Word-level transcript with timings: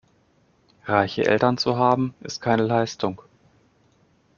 Reiche 0.87 1.27
Eltern 1.27 1.59
zu 1.59 1.77
haben, 1.77 2.15
ist 2.21 2.41
keine 2.41 2.63
Leistung. 2.65 3.21